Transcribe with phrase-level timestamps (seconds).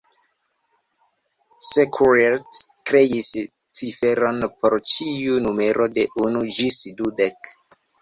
[1.67, 2.39] Sequoyah
[2.93, 3.29] kreis
[3.77, 7.57] ciferon por ĉiu numero de unu ĝis dudek